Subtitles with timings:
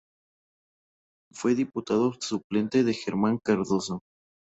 [1.31, 4.01] Fue diputado suplente de Germán Cardoso.